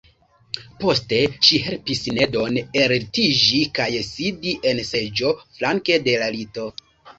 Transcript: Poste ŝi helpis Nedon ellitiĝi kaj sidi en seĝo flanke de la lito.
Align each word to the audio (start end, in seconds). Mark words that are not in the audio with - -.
Poste 0.83 1.19
ŝi 1.47 1.59
helpis 1.65 2.01
Nedon 2.19 2.57
ellitiĝi 2.85 3.61
kaj 3.81 3.89
sidi 4.09 4.57
en 4.73 4.83
seĝo 4.91 5.37
flanke 5.61 6.03
de 6.11 6.19
la 6.25 6.35
lito. 6.41 6.69